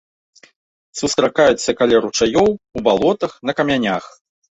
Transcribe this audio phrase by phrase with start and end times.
[1.01, 2.47] Сустракаецца каля ручаёў,
[2.81, 4.03] у балотах, на камянях.